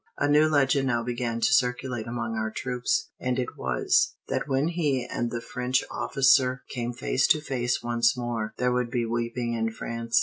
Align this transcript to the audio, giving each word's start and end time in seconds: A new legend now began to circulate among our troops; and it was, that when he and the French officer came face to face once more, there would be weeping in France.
A 0.17 0.27
new 0.27 0.47
legend 0.49 0.87
now 0.87 1.03
began 1.03 1.39
to 1.41 1.53
circulate 1.53 2.07
among 2.07 2.35
our 2.35 2.49
troops; 2.49 3.11
and 3.19 3.37
it 3.37 3.55
was, 3.55 4.15
that 4.29 4.47
when 4.47 4.69
he 4.69 5.05
and 5.05 5.29
the 5.29 5.41
French 5.41 5.83
officer 5.91 6.63
came 6.69 6.91
face 6.91 7.27
to 7.27 7.39
face 7.39 7.83
once 7.83 8.17
more, 8.17 8.55
there 8.57 8.71
would 8.71 8.89
be 8.89 9.05
weeping 9.05 9.53
in 9.53 9.69
France. 9.69 10.19